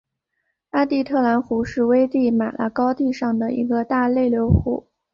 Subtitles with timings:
[0.71, 4.87] 阿蒂特兰湖是危地马拉高地上的一个大内流湖。